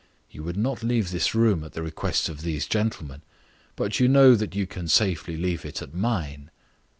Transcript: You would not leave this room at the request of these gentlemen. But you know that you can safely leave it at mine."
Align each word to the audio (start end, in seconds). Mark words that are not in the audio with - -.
You 0.31 0.41
would 0.45 0.57
not 0.57 0.81
leave 0.81 1.11
this 1.11 1.35
room 1.35 1.63
at 1.63 1.73
the 1.73 1.83
request 1.83 2.27
of 2.27 2.41
these 2.41 2.65
gentlemen. 2.65 3.21
But 3.75 3.99
you 3.99 4.07
know 4.07 4.33
that 4.33 4.55
you 4.55 4.65
can 4.65 4.87
safely 4.87 5.37
leave 5.37 5.63
it 5.63 5.79
at 5.79 5.93
mine." 5.93 6.49